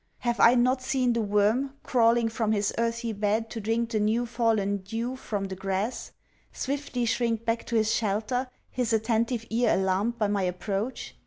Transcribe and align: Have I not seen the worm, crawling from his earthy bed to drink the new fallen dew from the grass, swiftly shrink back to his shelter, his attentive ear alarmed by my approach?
Have 0.21 0.39
I 0.39 0.55
not 0.55 0.81
seen 0.81 1.13
the 1.13 1.21
worm, 1.21 1.75
crawling 1.83 2.27
from 2.27 2.53
his 2.53 2.73
earthy 2.79 3.13
bed 3.13 3.51
to 3.51 3.61
drink 3.61 3.91
the 3.91 3.99
new 3.99 4.25
fallen 4.25 4.77
dew 4.77 5.15
from 5.15 5.45
the 5.45 5.55
grass, 5.55 6.11
swiftly 6.51 7.05
shrink 7.05 7.45
back 7.45 7.67
to 7.67 7.75
his 7.75 7.93
shelter, 7.93 8.49
his 8.71 8.93
attentive 8.93 9.45
ear 9.51 9.75
alarmed 9.75 10.17
by 10.17 10.27
my 10.27 10.41
approach? 10.41 11.13